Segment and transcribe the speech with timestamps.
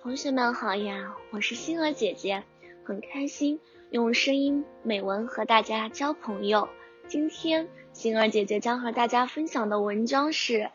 [0.00, 2.44] 同学们好呀，我是星儿姐姐，
[2.84, 3.58] 很开心
[3.90, 6.68] 用声音美文和大家交朋友。
[7.08, 10.70] 今天星儿姐姐将和大家分享的文章是：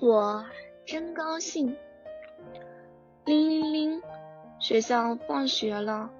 [0.00, 0.44] 我
[0.84, 1.76] 真高兴。
[3.24, 4.02] 铃铃铃，
[4.58, 6.10] 学校放学了，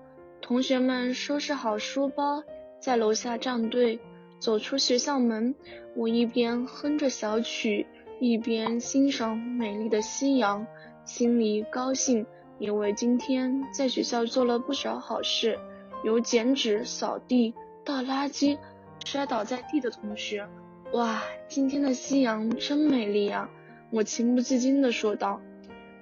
[0.40, 2.44] 同学们收拾好书包，
[2.78, 3.98] 在楼下站队。
[4.38, 5.54] 走出学校门，
[5.94, 7.86] 我一边哼着小曲，
[8.20, 10.66] 一边欣赏美丽的夕阳。
[11.10, 12.24] 心里高兴，
[12.60, 15.58] 因为今天在学校做了不少好事，
[16.04, 17.52] 有剪纸、扫地、
[17.84, 18.56] 倒垃圾、
[19.04, 20.46] 摔倒在地的同学。
[20.92, 23.50] 哇，今天的夕阳真美丽啊！
[23.90, 25.40] 我情不自禁地说道。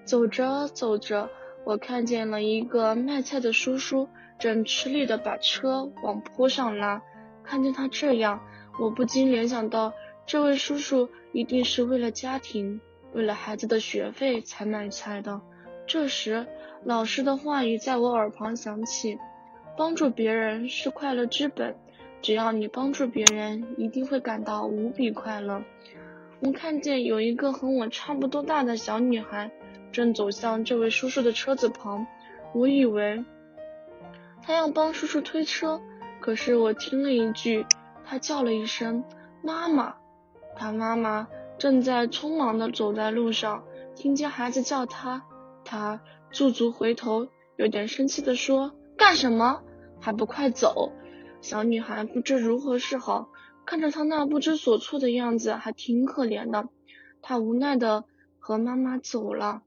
[0.05, 1.31] 走着走着，
[1.65, 7.03] 我看见了一个卖菜的叔叔，正吃力地把车往坡上拉。
[7.43, 8.43] 看见他这样，
[8.79, 9.95] 我不禁联想到，
[10.27, 12.83] 这位叔叔一定是为了家庭。
[13.19, 15.41] 为了孩子的学费才买菜的。
[15.89, 16.47] 这时，
[16.85, 19.19] 老师的话语在我耳旁响起
[19.77, 21.75] ：“帮助别人是快乐之本，
[22.23, 25.65] 只要你帮助别人，一定会感到无比快乐。”
[26.39, 29.51] 我看见有一个和我差不多大的小女孩
[29.91, 32.07] 正走向这位叔叔的车子旁，
[32.55, 33.25] 我以为
[34.45, 35.81] 她要帮叔叔推车，
[36.21, 37.67] 可是我听了一句，
[38.07, 39.03] 她叫了一声
[39.43, 39.97] “妈妈”，
[40.55, 41.27] 她妈妈。
[41.59, 43.65] 正在匆忙地走在路上，
[43.97, 45.25] 听见孩子叫他，
[45.65, 46.01] 他
[46.31, 49.63] 驻足回头，有点生气地说：“干什么？
[50.01, 50.93] 还不快走！”
[51.43, 53.29] 小女孩不知如何是好，
[53.67, 56.69] 看着他那不知所措的样子，还挺可怜的。
[57.21, 58.05] 她无奈地
[58.39, 59.63] 和妈妈走了。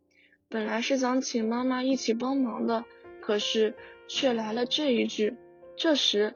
[0.48, 2.86] 本来是想请妈妈一起帮忙的，
[3.22, 3.76] 可是
[4.08, 5.36] 却来了这一句。
[5.76, 6.36] 这时，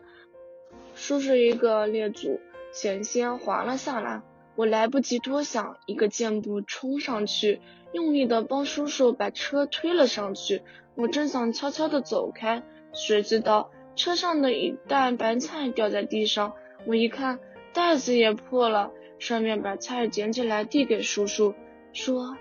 [0.94, 2.40] 叔叔一个趔足，
[2.74, 4.22] 险些滑了下来。
[4.56, 7.62] 我来不及多想，一个箭步冲上去，
[7.92, 10.62] 用力的帮叔叔把车推了上去。
[10.96, 16.54] 我正想悄悄的走开，谁知道车上的一袋白菜掉在地上，
[16.86, 17.40] 我一看
[17.74, 21.54] 袋子也破了，顺便把菜捡起来递给叔叔，
[21.92, 22.38] 说：“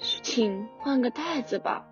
[0.00, 1.86] 请换个袋子吧。”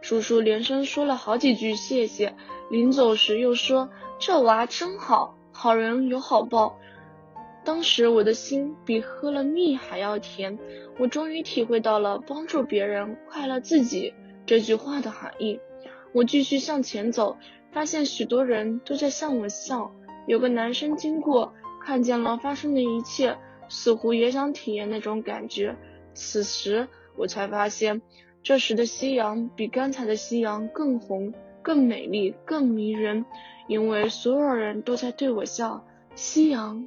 [0.00, 2.34] 叔叔连声说了好几句谢谢，
[2.70, 6.78] 临走时又说：“这娃真好，好人有好报。”
[7.64, 10.58] 当时我的心比喝了蜜还要甜，
[10.98, 14.12] 我终于体会到了帮助别人快乐自己
[14.44, 15.60] 这句话的含义。
[16.12, 17.36] 我继续向前走，
[17.70, 19.92] 发现许多人都在向我笑。
[20.26, 25.76] 有个男生经过，看见了发生的一切，似乎也想体验那种感觉。
[26.14, 28.02] 此时我才发现，
[28.42, 33.24] 这时的夕阳比刚才的夕阳更红、更美丽、更迷人，
[33.68, 35.86] 因为所有人都在对我笑。
[36.14, 36.86] 夕阳